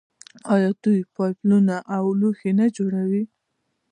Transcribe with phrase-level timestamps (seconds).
[0.53, 3.23] آیا دوی پایپونه او لوښي نه جوړوي؟